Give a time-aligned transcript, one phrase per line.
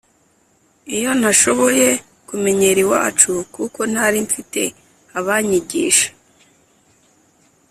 [0.97, 1.87] iyo ntashoboye
[2.27, 4.61] kumenyera iwacu kuko ntari mfite
[5.19, 6.09] abanyigisha